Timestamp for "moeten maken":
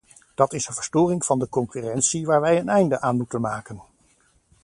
3.17-3.81